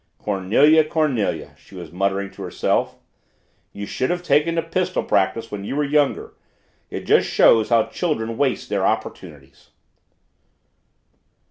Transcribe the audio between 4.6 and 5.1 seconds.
pistol